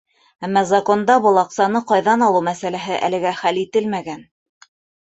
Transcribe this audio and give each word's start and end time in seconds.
Әммә 0.45 0.63
законда 0.69 1.17
был 1.27 1.37
аҡсаны 1.43 1.83
ҡайҙан 1.93 2.27
алыу 2.29 2.43
мәсьәләһе 2.51 2.99
әлегә 3.11 3.39
хәл 3.45 3.65
ителмәгән. 3.67 4.31